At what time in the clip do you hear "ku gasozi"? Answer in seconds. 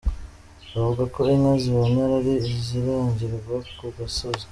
3.77-4.45